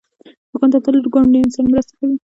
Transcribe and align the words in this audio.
دوکاندار 0.51 0.81
تل 0.85 0.95
له 1.03 1.09
ګاونډیانو 1.13 1.53
سره 1.55 1.67
مرسته 1.71 1.93
کوي. 1.99 2.15